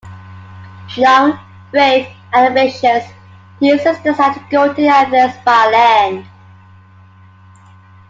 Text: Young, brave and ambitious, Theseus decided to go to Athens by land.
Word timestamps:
Young, 0.97 1.37
brave 1.71 2.07
and 2.33 2.47
ambitious, 2.57 3.05
Theseus 3.59 3.99
decided 3.99 4.39
to 4.41 4.47
go 4.49 4.73
to 4.73 4.85
Athens 4.87 5.35
by 5.45 5.69
land. 5.69 6.25